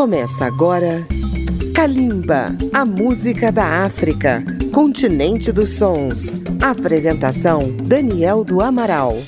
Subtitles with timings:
[0.00, 1.06] Começa agora
[1.74, 4.42] Kalimba, a música da África,
[4.72, 6.40] continente dos sons.
[6.58, 9.18] Apresentação Daniel do Amaral.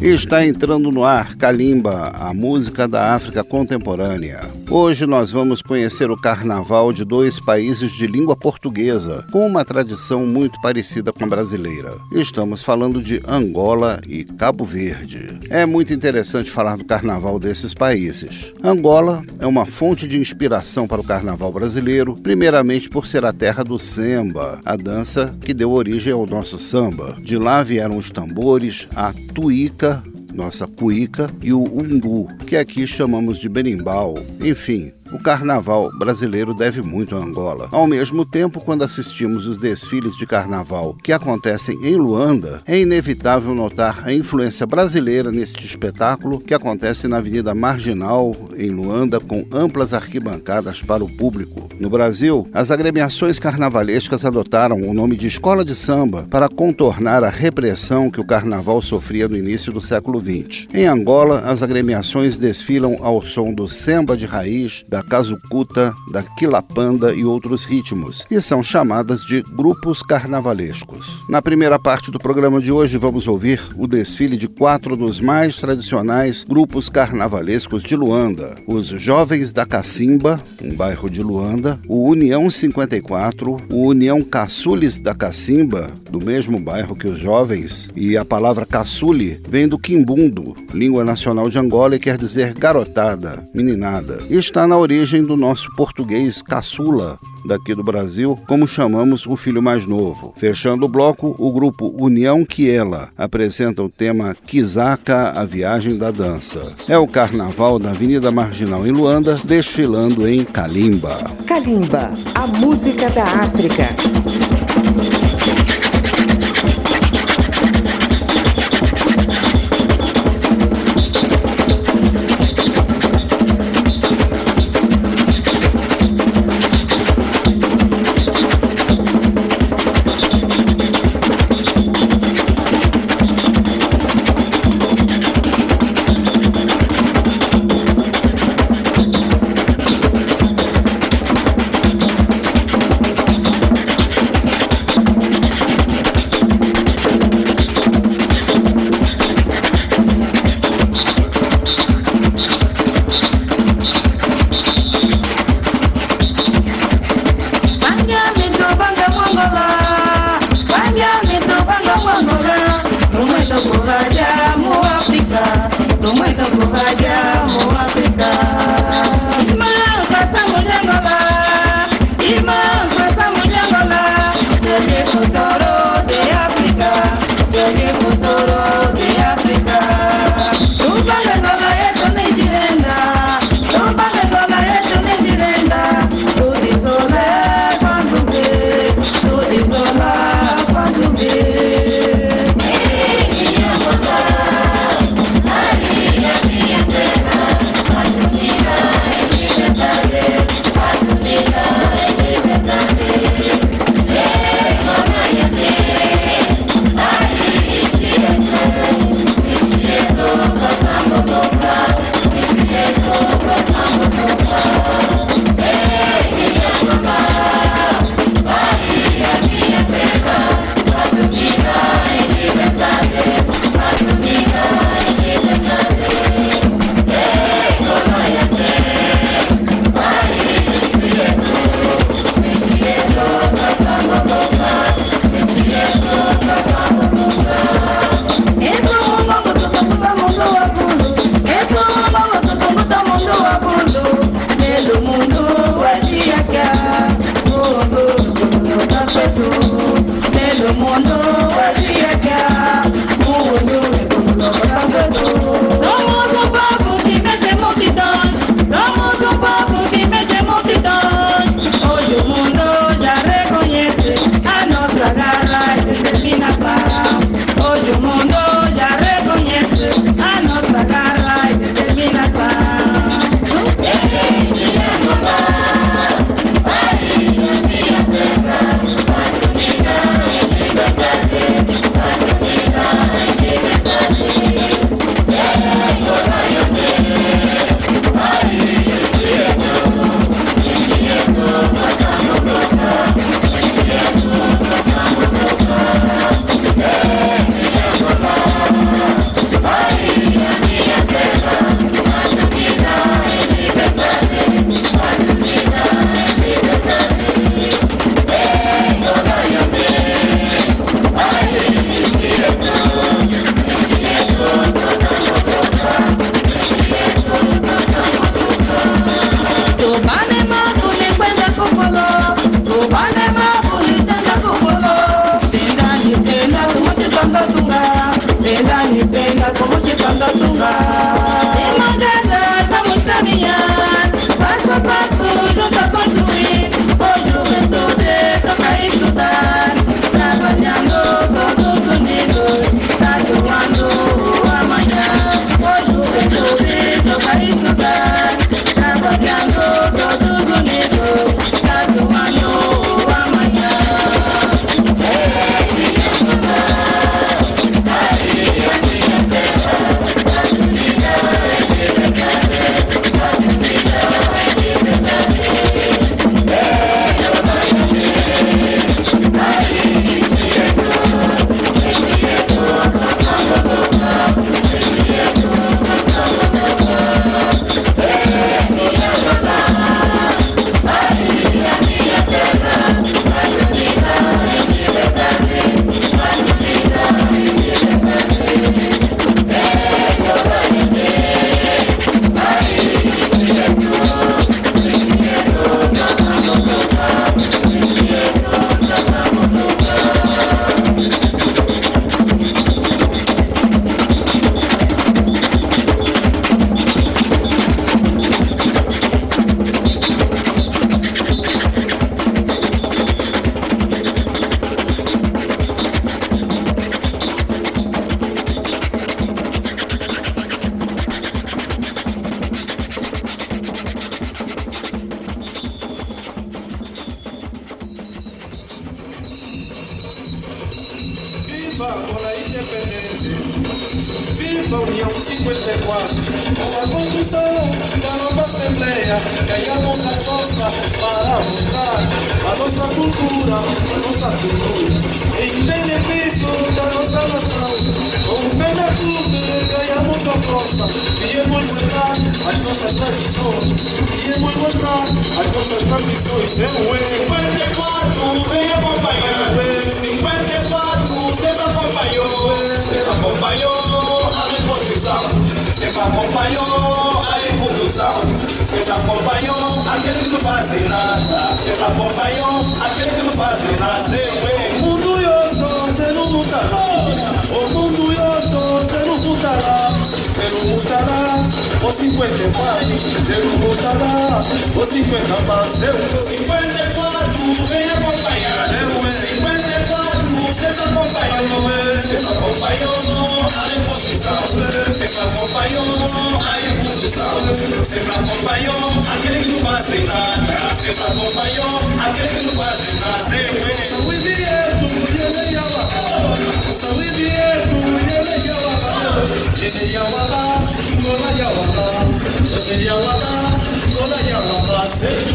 [0.00, 4.42] Está entrando no ar Kalimba, a música da África contemporânea.
[4.68, 10.26] Hoje nós vamos conhecer o carnaval de dois países de língua portuguesa, com uma tradição
[10.26, 11.94] muito parecida com a brasileira.
[12.10, 15.38] Estamos falando de Angola e Cabo Verde.
[15.48, 18.52] É muito interessante falar do carnaval desses países.
[18.60, 23.62] Angola é uma fonte de inspiração para o carnaval brasileiro, primeiramente por ser a terra
[23.62, 27.16] do samba, a dança que deu origem ao nosso samba.
[27.22, 30.02] De lá vieram os tambores, a tuíca,
[30.36, 34.18] nossa cuíca e o umbu, que aqui chamamos de berimbau.
[34.40, 37.68] Enfim, o carnaval brasileiro deve muito a Angola.
[37.70, 43.54] Ao mesmo tempo, quando assistimos os desfiles de carnaval que acontecem em Luanda, é inevitável
[43.54, 49.92] notar a influência brasileira neste espetáculo que acontece na Avenida Marginal, em Luanda, com amplas
[49.92, 51.68] arquibancadas para o público.
[51.78, 57.30] No Brasil, as agremiações carnavalescas adotaram o nome de escola de samba para contornar a
[57.30, 60.66] repressão que o carnaval sofria no início do século XX.
[60.72, 67.14] Em Angola, as agremiações desfilam ao som do samba de raiz, da casucuta, da quilapanda
[67.14, 71.20] e outros ritmos, e são chamadas de grupos carnavalescos.
[71.28, 75.56] Na primeira parte do programa de hoje, vamos ouvir o desfile de quatro dos mais
[75.56, 82.50] tradicionais grupos carnavalescos de Luanda: os Jovens da Cacimba, um bairro de Luanda, o União
[82.50, 88.66] 54, o União Caçules da Cacimba, do mesmo bairro que os Jovens, e a palavra
[88.66, 94.22] caçule vem do quimbundo, língua nacional de Angola e quer dizer garotada, meninada.
[94.28, 99.84] Está na origem do nosso português caçula, daqui do Brasil, como chamamos o filho mais
[99.84, 100.32] novo.
[100.36, 106.72] Fechando o bloco, o grupo União Quiela apresenta o tema Kizaka, a viagem da dança.
[106.88, 111.32] É o carnaval da Avenida Marginal em Luanda, desfilando em Kalimba.
[111.44, 113.88] Kalimba, a música da África.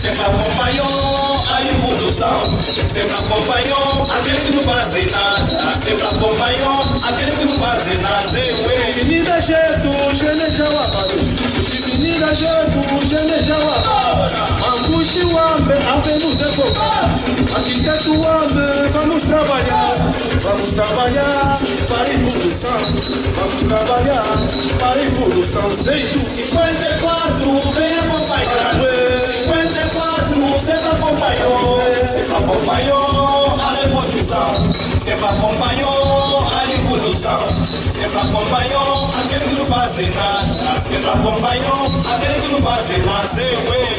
[0.00, 7.44] sempre acompanhou a evolução, sempre acompanhou aquele que não faz nada, sempre acompanhou aquele que
[7.44, 8.20] não faz nada.
[9.40, 11.14] Jeito, jele já wabado,
[11.88, 14.30] menina jeito, jele já wabado,
[14.76, 17.10] anguste o ambe, havemos de focar,
[17.56, 19.96] arquiteto ambe, vamos trabalhar,
[20.42, 22.80] vamos trabalhar para a evolução,
[23.34, 24.36] vamos trabalhar
[24.78, 29.39] para a evolução, jeito 54 vem acompanhar, 54
[30.60, 31.80] sempre acompanhou,
[32.12, 37.40] sempre acompanhou a revolução, sempre acompanhou a evolução,
[37.90, 43.20] sempre acompanhou aquele que não faz nada, sempre acompanhou aquele que não faz nada.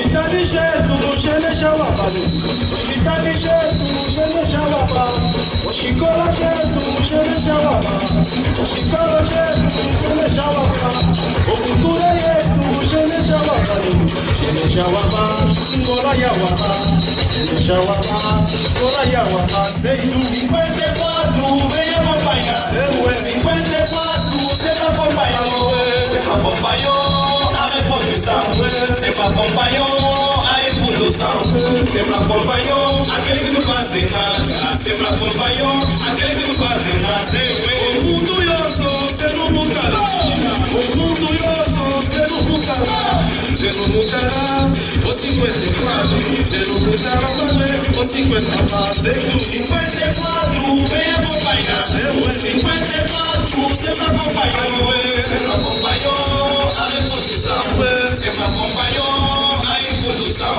[0.06, 2.20] Está jeito, jele já wabado,
[2.90, 5.22] está de jeito, jele já wabado,
[5.68, 9.70] o chicola jeito, jele já wabado, o chicola jeito,
[10.02, 11.12] jele já wabado,
[11.48, 12.61] o cultura yetu,
[13.32, 13.92] jele já wabado,
[14.40, 17.02] jele já wabado, ngola ya wabado,
[17.34, 22.62] jele já wabado, ngola ya wabado, seju 54 vem acompanhar,
[23.24, 25.74] 54 sempre acompanhou,
[26.10, 28.44] sempre acompanhou a reposição,
[28.96, 31.38] sempre acompanhou a evolução,
[31.92, 37.22] sempre acompanhou aquele que não faz nada, sempre acompanhou aquele que não faz nada.
[43.72, 44.70] Você não mudará.
[45.06, 54.92] O 54, você não mudará, mas o 50 fazendo 54 vem acompanhar, 54 sempre acompanhou,
[55.24, 57.64] sempre acompanhou a reposição,
[58.20, 60.56] sempre acompanhou a evolução,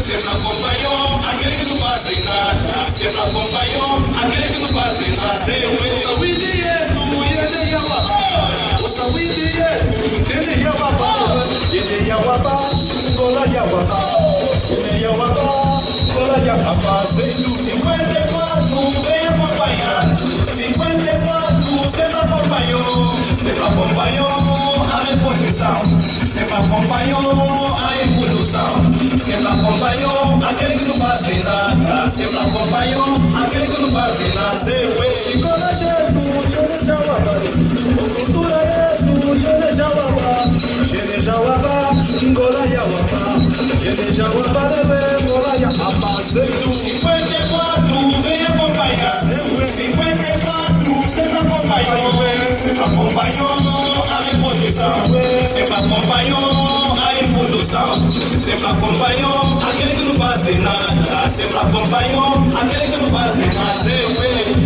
[0.00, 3.92] sempre acompanhou aquele que não faz nada, sempre acompanhou
[4.24, 5.46] aquele que não faz nada.
[6.02, 6.65] Saúde yetu,
[16.16, 17.06] ngola ya baba.
[17.14, 20.16] Zendo 54 vem acompanhar,
[20.56, 25.80] 54 sempre acompanhou, sempre acompanhou a reposição,
[26.26, 28.72] sempre acompanhou a evolução,
[29.24, 33.06] sempre acompanhou aquele que não faz nada, sempre acompanhou
[33.42, 34.56] aquele que não faz nada.
[35.24, 36.75] Chicola jetu,
[37.16, 38.66] O cultura
[39.96, 40.52] baba.
[40.92, 41.74] Yele ya baba,
[42.22, 43.22] ngola ya baba.
[43.82, 46.22] Yele ya baba, leve, ngola ya baba.
[46.32, 49.24] Zendo 54 vem acompanhar,
[49.76, 52.12] 54 sempre acompanhou,
[52.56, 53.54] sempre acompanhou
[54.04, 54.96] a reposição,
[55.54, 57.90] sempre acompanhou a evolução,
[58.38, 62.30] sempre acompanhou aquele que não faz nada, sempre acompanhou
[62.60, 64.65] aquele que não faz nada.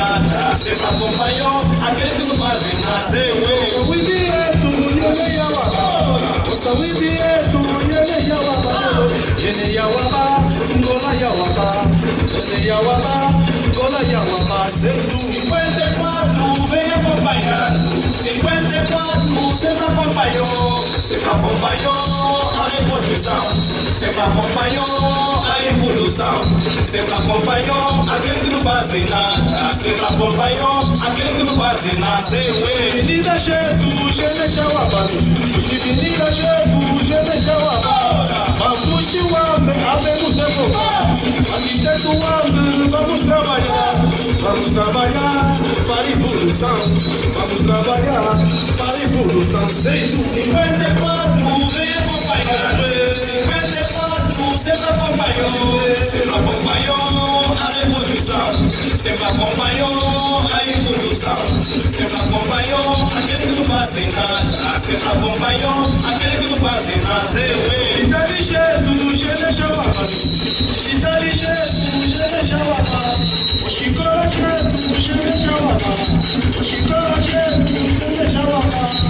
[0.00, 0.56] Faz nada.
[0.56, 3.10] Sempre acompanhou aquele que não faz nada.
[3.10, 8.50] Seu O indieto, ele é o O saúde indieto, ele é o
[9.40, 10.00] Ele é o
[10.80, 11.70] Ngola ya waba.
[12.52, 13.59] Ele é o
[14.08, 14.70] Ya waba.
[14.72, 17.72] Sendo 54, vem acompanhar.
[18.22, 20.84] 54, sempre acompanhou.
[21.02, 23.44] Sempre acompanhou a reposição.
[23.92, 26.60] Sempre acompanhou a evolução.
[26.86, 29.74] Sempre acompanhou aquele que não faz nada.
[29.74, 32.36] Sempre acompanhou aquele que não faz nada.
[32.94, 35.12] Menina jeito, gene jawabani.
[35.84, 38.00] Menina jeito, gene jawabani.
[38.58, 41.16] Vamos chiwame, havemos de voltar.
[41.72, 43.94] Ame, vamos trabalhar.
[44.40, 46.76] Vamos trabalhar para a evolução.
[47.32, 48.38] Vamos trabalhar
[48.76, 49.68] para a evolução.
[49.80, 50.34] Sem dúvida.
[50.34, 52.76] 54, vem acompanhar.
[53.24, 54.29] 54,
[54.60, 55.80] sempre acompanhou.
[56.10, 58.70] Sempre acompanhou a revolução.
[59.02, 61.42] Sempre acompanhou a evolução.
[61.88, 64.80] Sempre acompanhou aquele que não faz nada.
[64.80, 67.28] Sempre acompanhou aquele que não faz nada.
[67.30, 67.58] Seu
[68.04, 70.16] Inteligente, gene jawabani.
[70.92, 73.40] Inteligente, gene jawabani.
[73.62, 76.20] Oxicora jeito, gene jawabani.
[76.58, 79.00] Oxicora jeito, gene jawabani.
[79.00, 79.09] O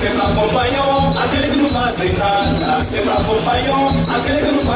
[0.00, 2.84] Sempre acompanhou aquele que não faz nada.
[2.84, 4.69] Sempre acompanhou aquele que não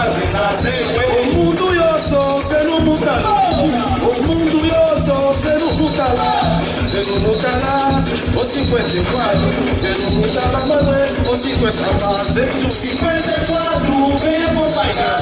[8.75, 11.09] 54, você não mudará, Manuel.
[11.31, 12.27] O 50 mais,
[12.75, 15.21] 54, vem acompanhar.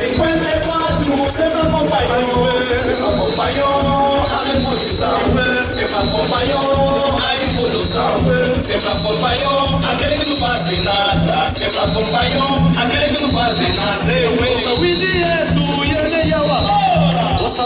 [0.00, 2.48] 54, sempre acompanhou.
[2.82, 5.18] Sempre acompanhou a reposição.
[5.76, 8.18] Sempre acompanhou a evolução.
[8.66, 11.50] Sempre acompanhou aquele que não faz nada.
[11.52, 12.50] Sempre acompanhou
[12.82, 14.12] aquele que não faz nada.
[14.12, 14.34] Ele
[16.32, 16.78] é o abá.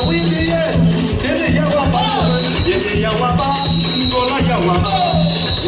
[0.05, 0.79] O indieto,
[1.25, 2.13] ele é o abá.
[2.65, 3.67] Ele é o abá,
[4.11, 5.12] gola ya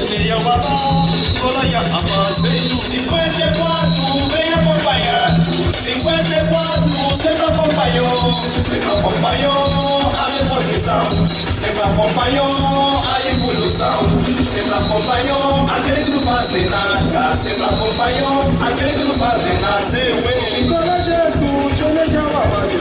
[0.04, 0.12] o abá.
[0.12, 1.08] Ele é o abá,
[1.40, 2.34] gola ya abá.
[2.34, 2.94] Sem dúvida.
[2.94, 5.40] 54, vem acompanhar.
[5.40, 8.34] 54, sempre acompanhou.
[8.62, 11.26] Sempre acompanhou a reposição.
[11.54, 13.98] Sempre acompanhou a evolução.
[14.52, 17.36] Sempre acompanhou aquele que não faz nada.
[17.36, 19.90] Sempre acompanhou aquele que não faz nada.
[19.90, 22.76] Seu Gola jeito, gene jawabani.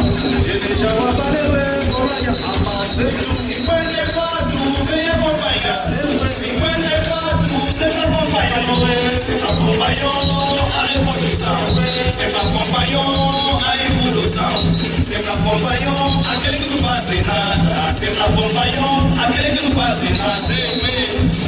[16.31, 17.93] aquele que não faz nada.
[17.99, 20.35] Sempre acompanhou aquele que não faz nada.
[20.35, 21.40] Seu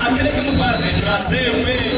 [0.00, 1.52] Aquele que não faz eu.
[1.88, 1.91] O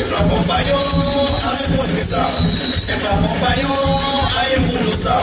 [0.00, 2.30] sempre acompanhou a reposição,
[2.78, 5.20] sempre acompanhou a evolução,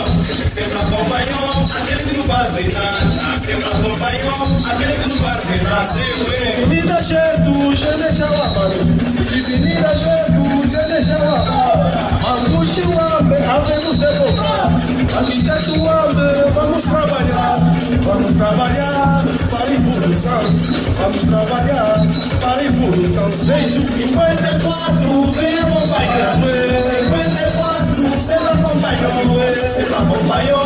[0.54, 5.94] sempre acompanhou aquele que não faz nada, sempre acompanhou aquele que não faz nada.
[5.94, 6.68] Seu eu.
[6.68, 8.86] Menina jeito, gene jawabalo.
[9.48, 11.88] Menina jeito, gene jawabalo.
[12.28, 14.72] Anguste o ame, havemos de voltar.
[15.18, 17.58] Arquiteto o ame, vamos trabalhar.
[18.04, 20.42] Vamos trabalhar para a evolução.
[20.98, 22.06] Vamos trabalhar
[22.40, 23.32] para a evolução.
[23.46, 23.98] Sem dúvida.
[23.98, 26.34] 54, vem acompanhar.
[27.08, 29.14] 54, sempre acompanhou,
[29.74, 30.66] sempre acompanhou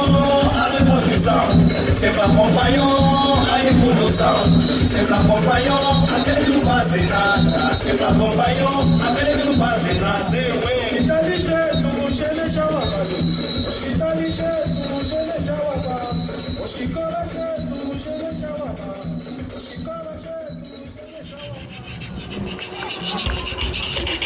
[0.51, 1.45] a reposição,
[1.93, 8.77] sempre acompanhou a evolução, sempre acompanhou aquele que não faz nada, sempre acompanhou
[9.10, 10.32] aquele que não faz nada.
[10.32, 11.08] Seu eu.
[11.08, 13.01] Tá ligeiro, gene jawabalo.
[13.01, 13.31] Oxi
[23.12, 23.34] よしよ
[23.74, 24.21] し。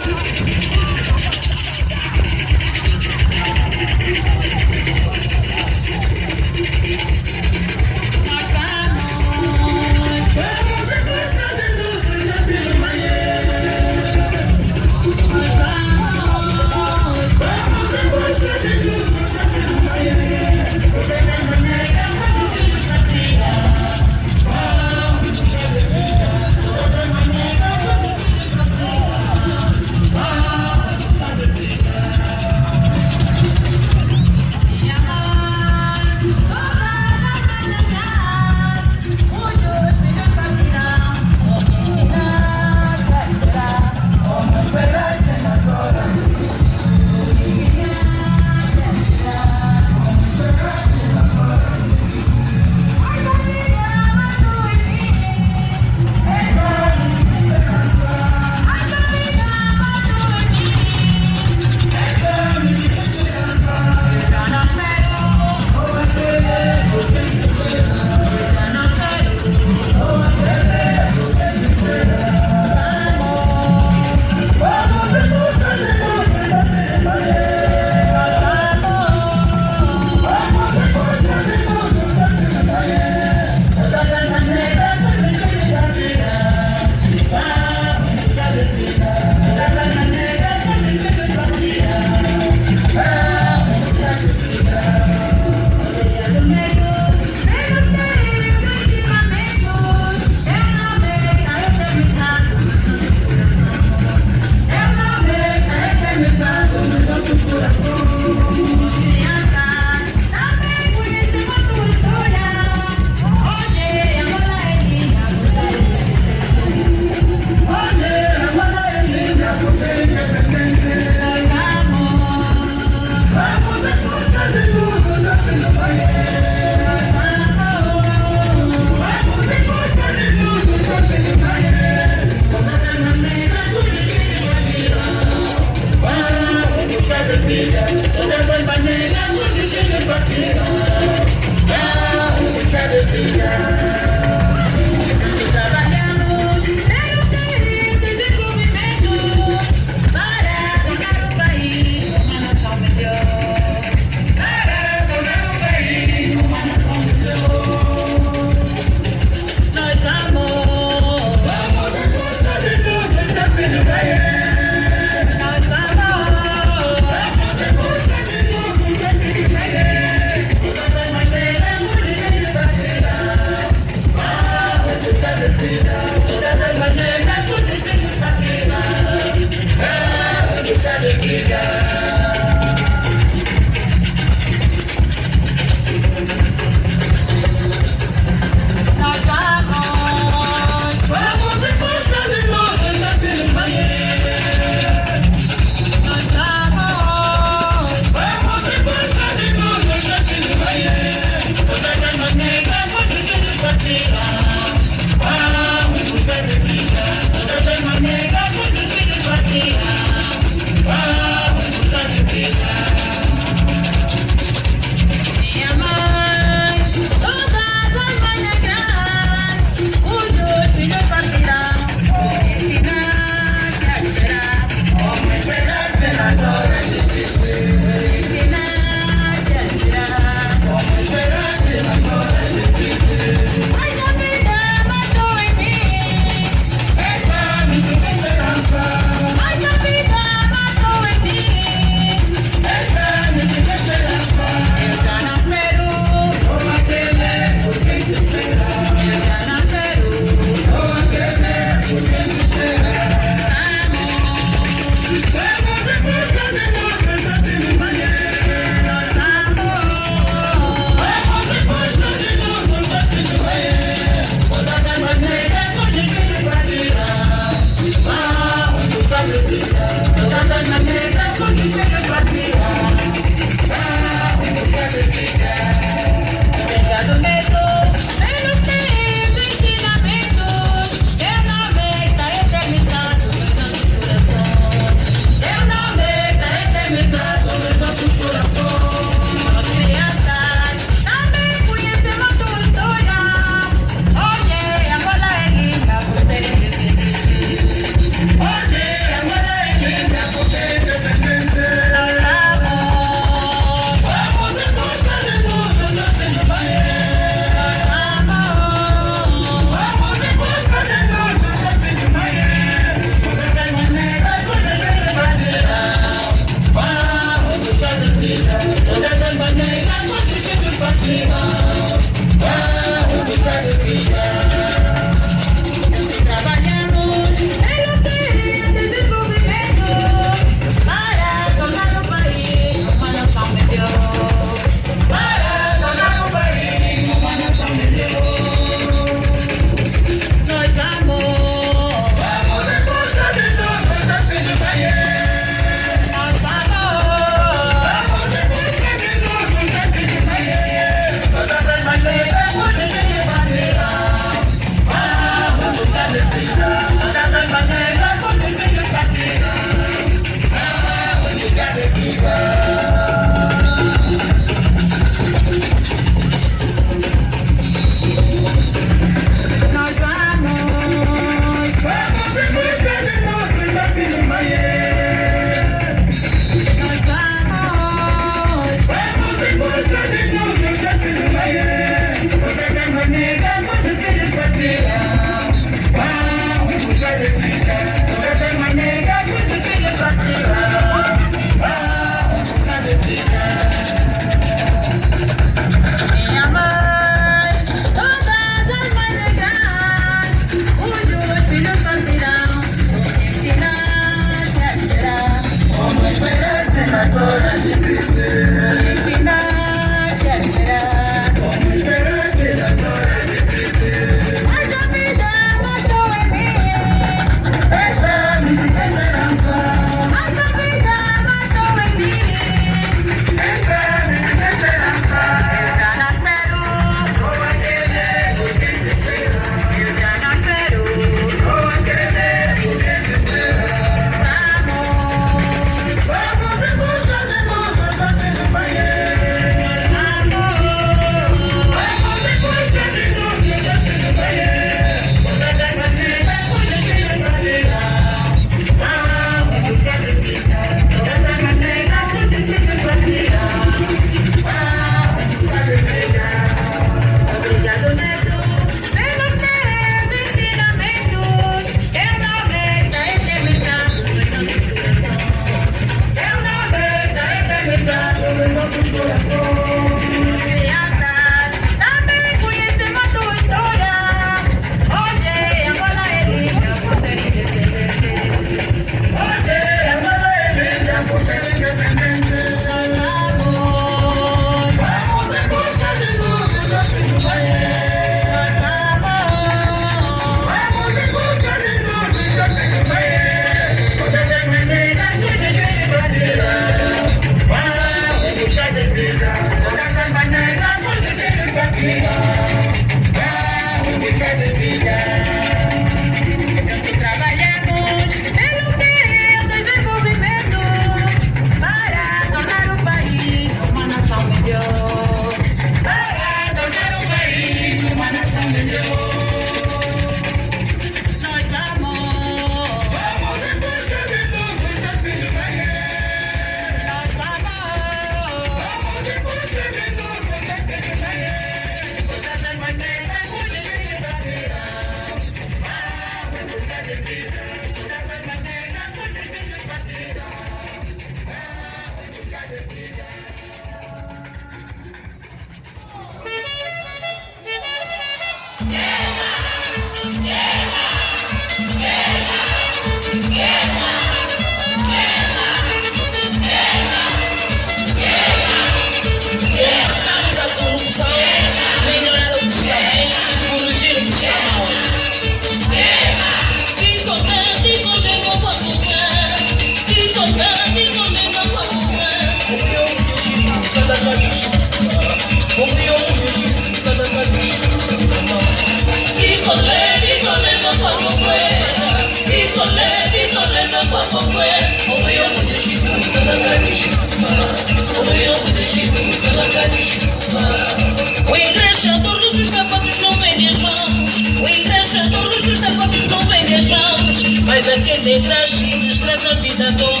[591.28, 594.10] O engraxador dos sapatos não vende as mãos.
[594.40, 597.22] O engraxador dos sapatos não vende as mãos.
[597.46, 600.00] Mas aquele engraxa e desgraça a vida toda.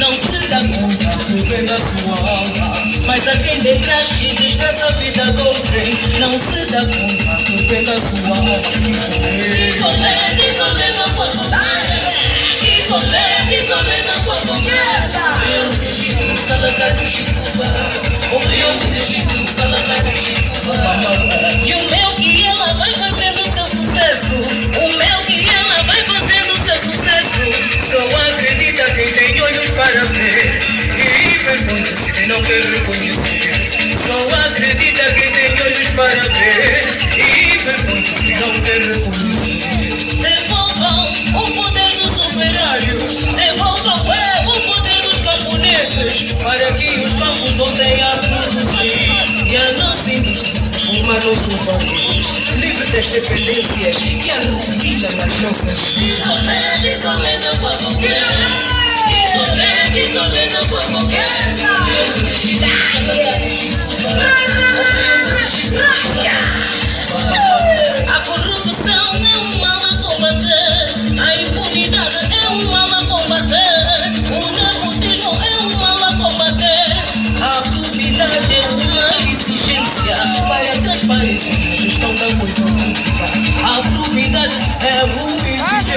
[0.00, 2.72] Não se dá conta que vende a sua alma.
[3.06, 5.80] Mas aquele engraxa e desgraça a vida toda.
[6.18, 8.58] Não se dá conta que vende a sua alma.
[8.60, 10.58] Que que
[10.98, 11.38] não pode
[12.60, 12.90] Que que
[14.50, 15.09] Eu
[21.62, 24.34] E o meu que ela vai fazendo seu sucesso.
[24.34, 27.38] O meu que ela vai fazendo seu sucesso.
[27.88, 30.58] Só acredita quem tem olhos para ver.
[30.98, 33.96] E pergunta-se quem não quer reconhecer.
[34.04, 36.84] Só acredita quem tem olhos para ver.
[37.16, 40.16] E pergunta-se quem não quer reconhecer.
[40.20, 43.14] Devolvam o poder dos operários.
[43.36, 44.29] Devolvam dos
[46.42, 49.46] Para que os campos voltem a produzir.
[49.46, 50.60] E a nossa indústria
[50.98, 56.26] uma nosso país livre das dependências que arruinam as nossas vidas.
[68.08, 69.59] A corrupção é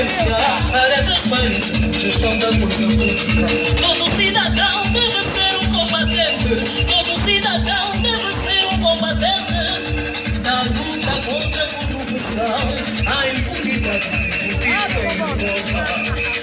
[0.04, 0.26] exigência
[0.72, 1.80] para a transparência.
[1.80, 3.76] Na gestão da coisa pública.
[3.82, 9.54] Todo cidadão deve ser um combatente, todo cidadão deve ser um combatente.
[10.44, 12.46] Na luta contra a corrupção,
[13.08, 14.10] a impunidade
[14.44, 14.60] e o
[15.74, 16.43] Na luta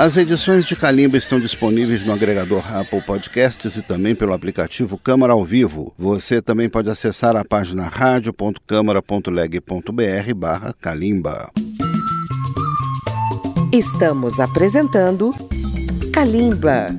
[0.00, 5.34] As edições de Calimba estão disponíveis no agregador Apple Podcasts e também pelo aplicativo Câmara
[5.34, 5.92] ao Vivo.
[5.98, 11.50] Você também pode acessar a página radio.câmara.leg.br barra Calimba.
[13.70, 15.34] Estamos apresentando
[16.14, 16.96] Calimba.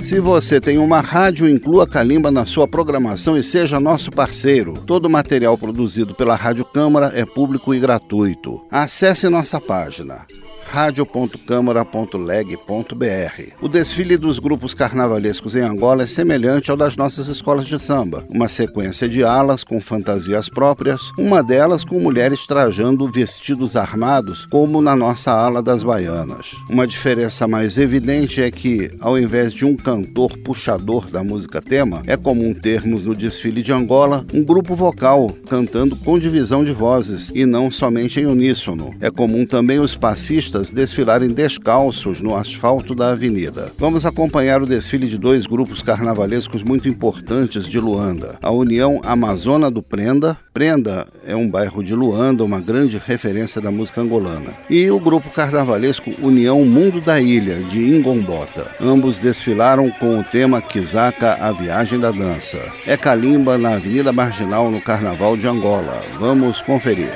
[0.00, 4.74] Se você tem uma rádio, inclua Calimba na sua programação e seja nosso parceiro.
[4.86, 8.62] Todo material produzido pela Rádio Câmara é público e gratuito.
[8.70, 10.26] Acesse nossa página
[10.70, 13.52] radio.câmara.leg.br.
[13.60, 18.24] O desfile dos grupos carnavalescos em Angola é semelhante ao das nossas escolas de samba.
[18.28, 24.80] Uma sequência de alas com fantasias próprias, uma delas com mulheres trajando vestidos armados, como
[24.80, 26.52] na nossa ala das baianas.
[26.68, 32.02] Uma diferença mais evidente é que, ao invés de um cantor puxador da música tema,
[32.06, 37.30] é comum termos no desfile de Angola um grupo vocal cantando com divisão de vozes
[37.34, 38.94] e não somente em uníssono.
[39.00, 43.72] É comum também os passistas desfilarem descalços no asfalto da avenida.
[43.78, 49.70] Vamos acompanhar o desfile de dois grupos carnavalescos muito importantes de Luanda: a União Amazona
[49.70, 50.36] do Prenda.
[50.52, 54.52] Prenda é um bairro de Luanda, uma grande referência da música angolana.
[54.70, 58.66] E o grupo carnavalesco União Mundo da Ilha, de Ingombota.
[58.80, 62.58] Ambos desfilaram com o tema Kizaka, a viagem da dança.
[62.86, 66.00] É Calimba na Avenida Marginal, no Carnaval de Angola.
[66.20, 67.10] Vamos conferir.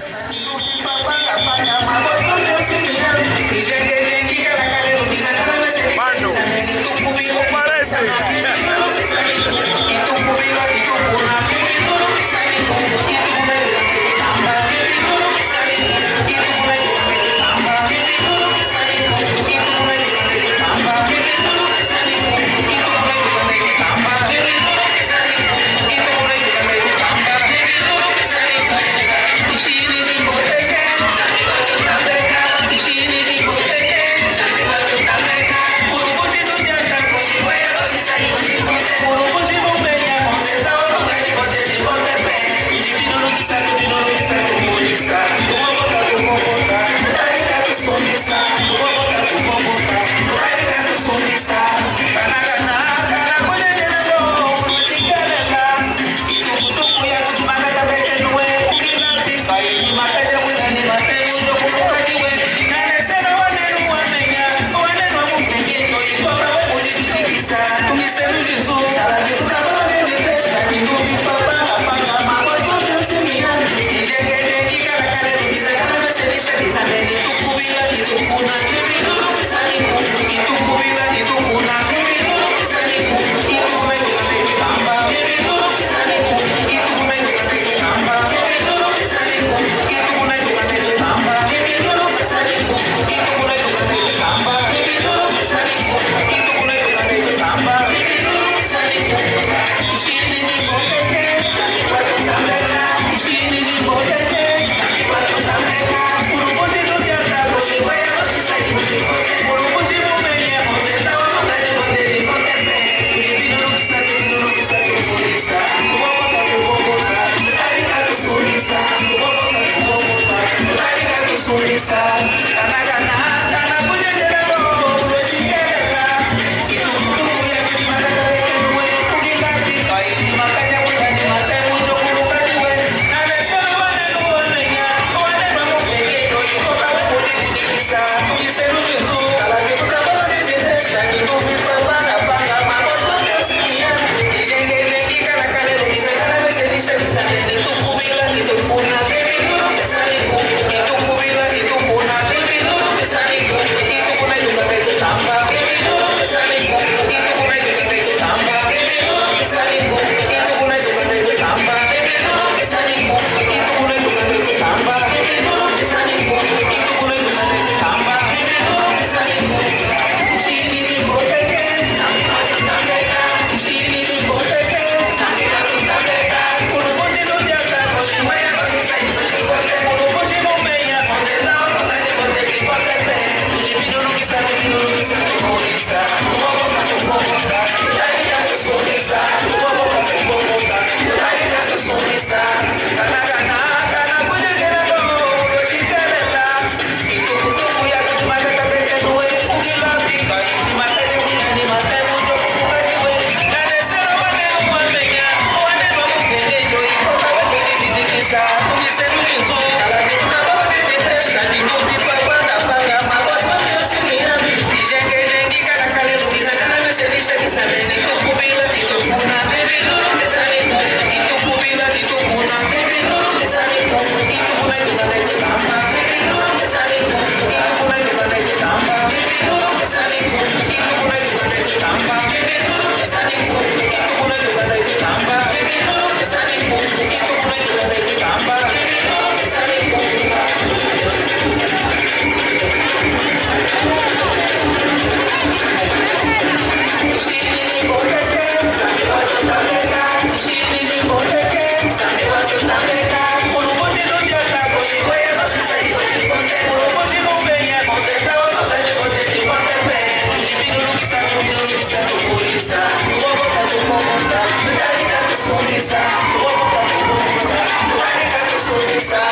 [262.59, 262.89] sonrisa,
[263.21, 266.03] provoca tu bondad, larga tu sonrisa,
[266.35, 267.69] provoca tu bondad,
[268.01, 269.23] larga tu sonrisa,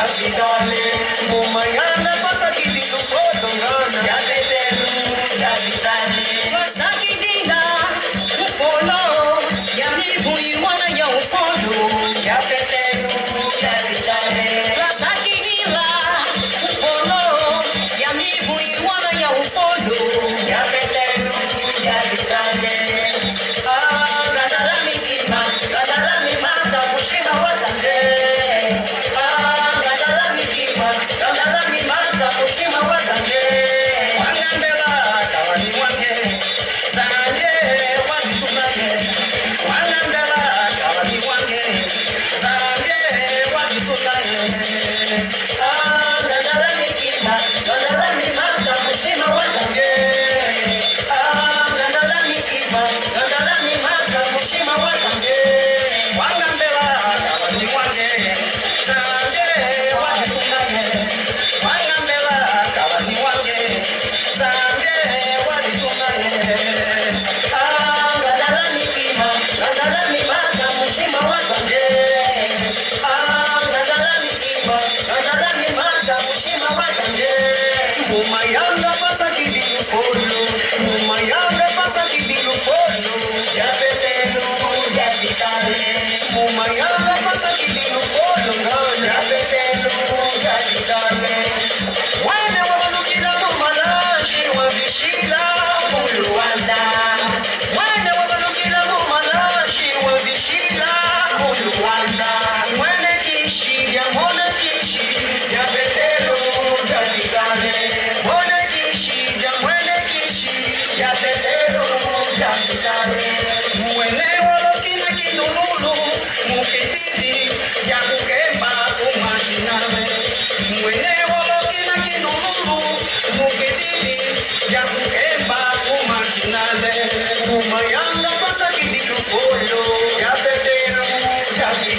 [0.00, 0.82] Yali dale,
[1.28, 4.00] mumayana pasagili ko po tungana.
[4.08, 4.39] Yali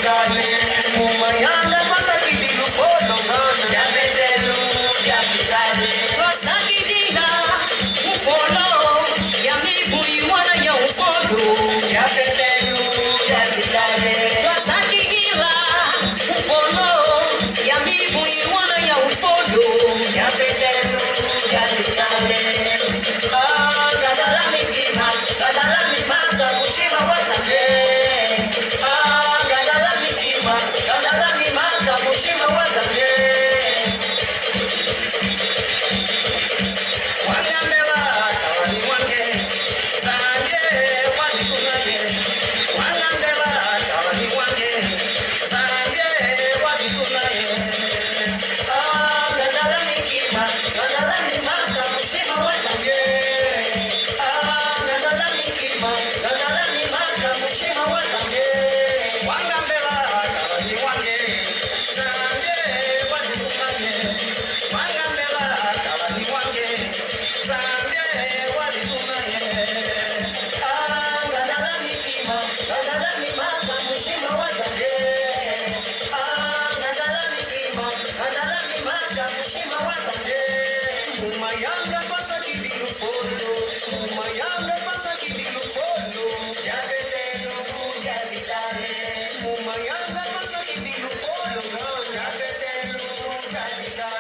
[0.04, 0.46] जाए
[1.04, 1.61] उमया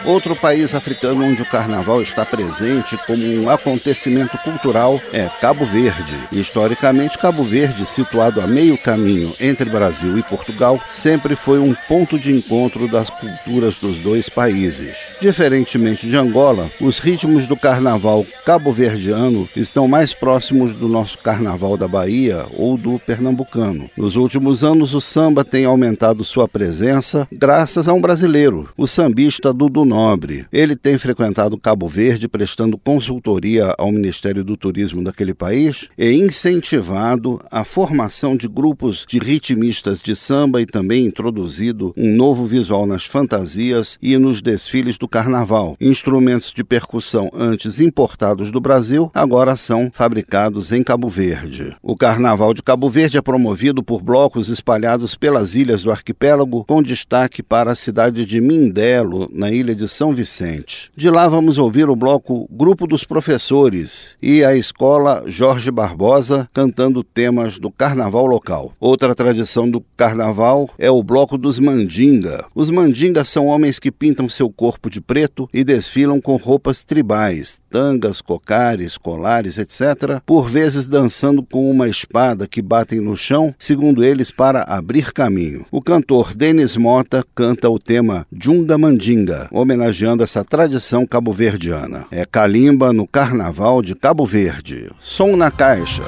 [0.03, 6.15] Outro país africano onde o carnaval está presente como um acontecimento cultural é Cabo Verde.
[6.31, 12.17] Historicamente, Cabo Verde, situado a meio caminho entre Brasil e Portugal, sempre foi um ponto
[12.17, 14.97] de encontro das culturas dos dois países.
[15.21, 21.87] Diferentemente de Angola, os ritmos do carnaval cabo-verdiano estão mais próximos do nosso carnaval da
[21.87, 23.87] Bahia ou do pernambucano.
[23.95, 29.53] Nos últimos anos, o samba tem aumentado sua presença graças a um brasileiro, o sambista
[29.53, 30.45] Dudu Nobre.
[30.53, 37.41] Ele tem frequentado Cabo Verde prestando consultoria ao Ministério do Turismo daquele país e incentivado
[37.51, 43.03] a formação de grupos de ritmistas de samba e também introduzido um novo visual nas
[43.03, 45.75] fantasias e nos desfiles do carnaval.
[45.81, 51.75] Instrumentos de percussão antes importados do Brasil agora são fabricados em Cabo Verde.
[51.83, 56.81] O Carnaval de Cabo Verde é promovido por blocos espalhados pelas ilhas do arquipélago, com
[56.81, 60.91] destaque para a cidade de Mindelo, na ilha de de São Vicente.
[60.95, 67.03] De lá vamos ouvir o bloco Grupo dos Professores e a escola Jorge Barbosa cantando
[67.03, 68.73] temas do carnaval local.
[68.79, 72.45] Outra tradição do carnaval é o bloco dos Mandinga.
[72.53, 77.60] Os Mandingas são homens que pintam seu corpo de preto e desfilam com roupas tribais,
[77.71, 84.03] tangas, cocares, colares, etc., por vezes dançando com uma espada que batem no chão, segundo
[84.03, 85.65] eles, para abrir caminho.
[85.71, 92.05] O cantor Denis Mota canta o tema Junga Mandinga, homenageando essa tradição cabo-verdiana.
[92.11, 94.89] É Calimba no Carnaval de Cabo Verde.
[94.99, 96.03] Som na caixa.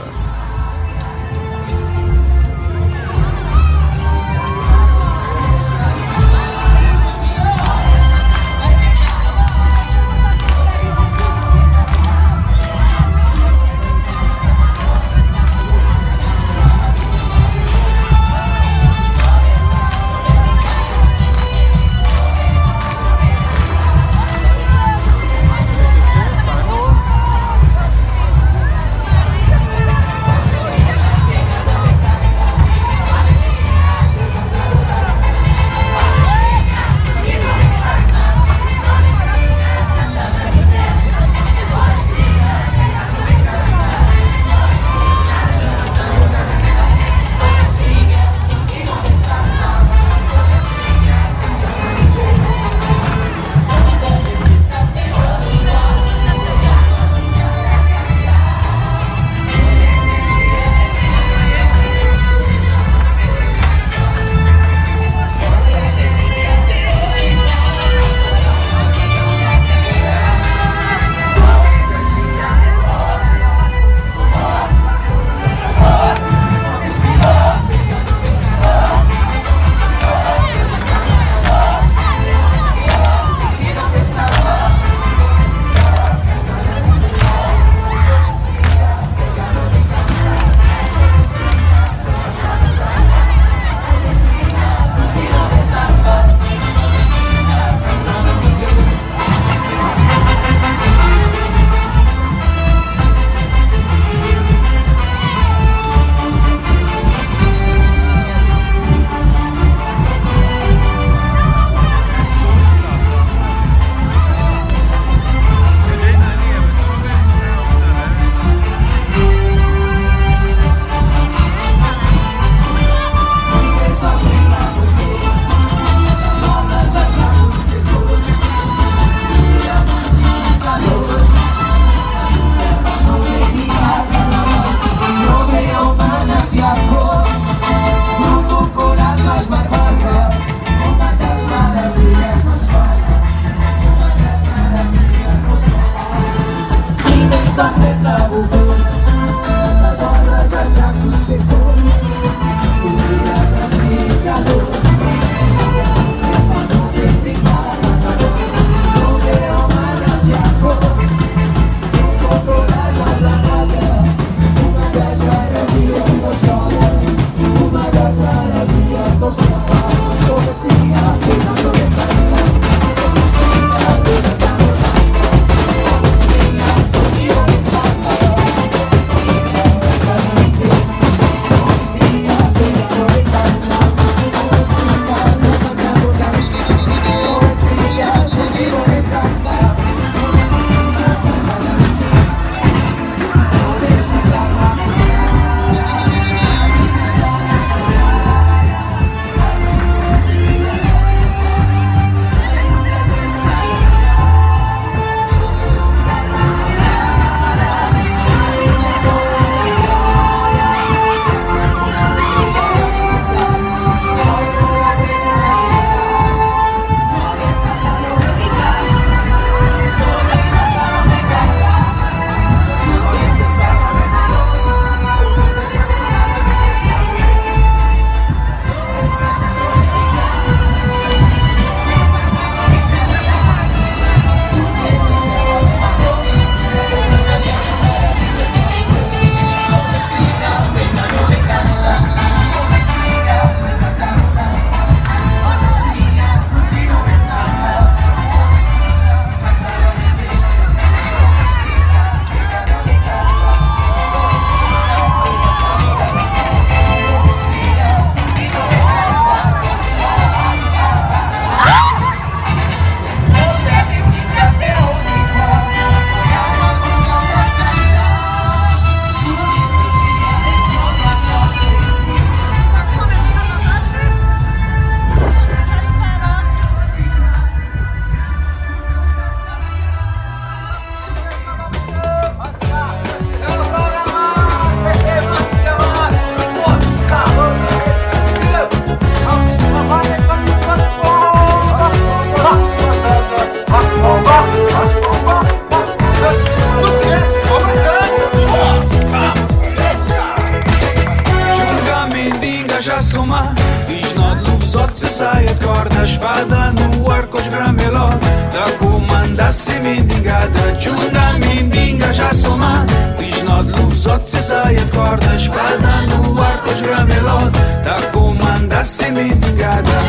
[306.74, 308.10] No ar com os grameló
[308.52, 312.86] Da comanda se mendigada Chunga mendiga já soma.
[313.18, 317.40] Diz nó de lusote se sai a corda Espada no ar com os grameló
[317.84, 320.00] Da comanda se mendigada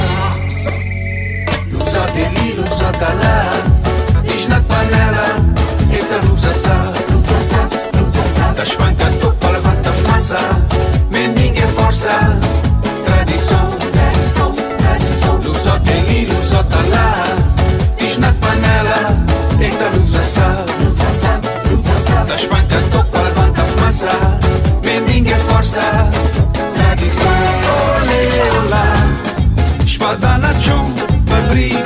[1.70, 5.26] Luzote ali, luzote lá Diz na panela
[5.90, 6.83] Eita luz assar
[19.84, 20.64] Eita luz assar
[22.26, 24.08] Da espanca topa levanta fumaça.
[24.82, 25.80] Mendiga é força.
[26.74, 27.28] Tradição,
[28.00, 28.24] olê,
[28.60, 28.94] olá
[29.84, 30.84] Espada na chão,
[31.26, 31.83] fabrique em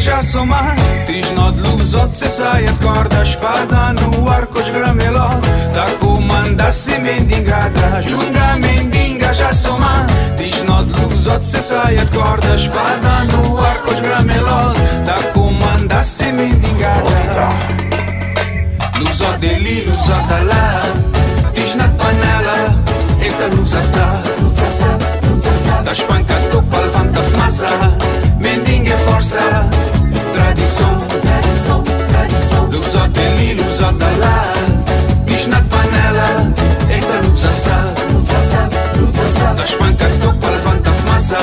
[0.00, 0.74] mendiga já soma
[1.06, 5.28] Diz nó de luzote se saia de corda Espada no arco de grameló
[5.74, 12.18] Da comanda se mendigada Junga mendiga já soma Diz nó de luzote se saia de
[12.18, 14.74] corda Espada no arco de grameló
[15.04, 17.48] Da comanda se mendigada
[18.98, 20.82] Luzote ali, luzote lá
[21.54, 22.74] Diz na panela
[23.20, 24.40] Eita luz assar
[25.84, 29.38] da espanca topa levanta fumaça Mendiga é força.
[30.34, 32.64] Tradição, tradição, tradição.
[32.66, 34.52] Luzote ali, luzote lá
[35.26, 36.52] Diz na panela
[36.88, 37.94] Eita luz assar.
[39.56, 41.38] Da espanca topa levanta fumaça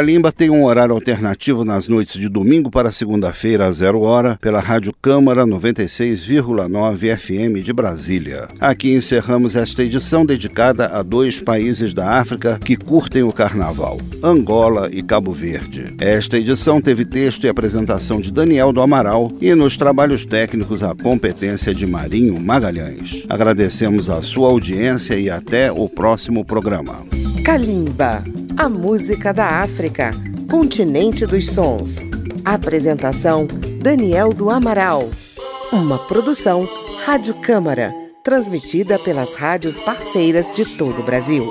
[0.00, 4.58] Calimba tem um horário alternativo nas noites de domingo para segunda-feira às zero hora pela
[4.58, 8.48] Rádio Câmara 96,9 FM de Brasília.
[8.58, 14.88] Aqui encerramos esta edição dedicada a dois países da África que curtem o carnaval, Angola
[14.90, 15.94] e Cabo Verde.
[15.98, 20.94] Esta edição teve texto e apresentação de Daniel do Amaral e nos trabalhos técnicos a
[20.94, 23.26] competência de Marinho Magalhães.
[23.28, 27.04] Agradecemos a sua audiência e até o próximo programa.
[27.44, 28.22] Kalimba,
[28.60, 30.10] a música da África,
[30.50, 31.96] continente dos sons.
[32.44, 33.48] Apresentação:
[33.80, 35.08] Daniel do Amaral.
[35.72, 36.68] Uma produção
[37.06, 37.90] Rádio Câmara,
[38.22, 41.42] transmitida pelas rádios parceiras de todo o Brasil.